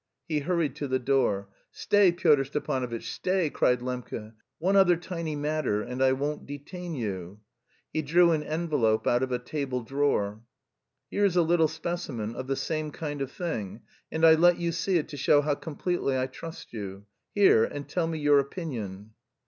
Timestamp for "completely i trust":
15.53-16.73